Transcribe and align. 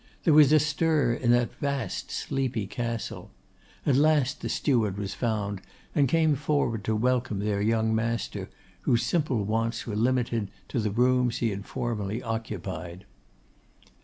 There 0.23 0.33
was 0.33 0.51
a 0.51 0.57
stir 0.59 1.13
in 1.13 1.29
that 1.29 1.53
vast, 1.57 2.09
sleepy 2.09 2.65
castle. 2.65 3.29
At 3.85 3.95
last 3.95 4.41
the 4.41 4.49
steward 4.49 4.97
was 4.97 5.13
found, 5.13 5.61
and 5.93 6.07
came 6.09 6.35
forward 6.35 6.83
to 6.85 6.95
welcome 6.95 7.37
their 7.37 7.61
young 7.61 7.93
master, 7.93 8.49
whose 8.81 9.03
simple 9.03 9.43
wants 9.43 9.85
were 9.85 9.95
limited 9.95 10.49
to 10.69 10.79
the 10.79 10.89
rooms 10.89 11.37
he 11.37 11.51
had 11.51 11.67
formerly 11.67 12.23
occupied. 12.23 13.05